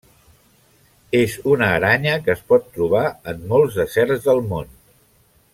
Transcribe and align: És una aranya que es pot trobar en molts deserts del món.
És 1.19 1.35
una 1.51 1.67
aranya 1.75 2.15
que 2.29 2.33
es 2.37 2.43
pot 2.53 2.67
trobar 2.79 3.05
en 3.35 3.47
molts 3.55 3.81
deserts 3.83 4.29
del 4.31 4.45
món. 4.55 4.77